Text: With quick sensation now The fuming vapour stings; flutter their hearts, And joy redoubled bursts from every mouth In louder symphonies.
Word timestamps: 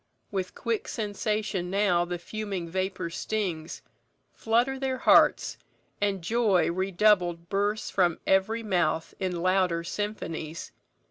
With 0.31 0.55
quick 0.55 0.87
sensation 0.87 1.69
now 1.69 2.05
The 2.05 2.17
fuming 2.17 2.67
vapour 2.67 3.11
stings; 3.11 3.83
flutter 4.33 4.79
their 4.79 4.97
hearts, 4.97 5.59
And 6.01 6.23
joy 6.23 6.71
redoubled 6.71 7.49
bursts 7.49 7.91
from 7.91 8.17
every 8.25 8.63
mouth 8.63 9.13
In 9.19 9.43
louder 9.43 9.83
symphonies. 9.83 10.71